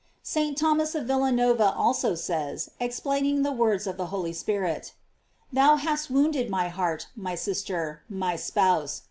[0.17, 0.57] "* St.
[0.57, 4.95] Thomas of Villanova also says, explaining the words of the Holy Spirit,
[5.53, 8.99] "Thou hast wounded my heart, my sister, my spouse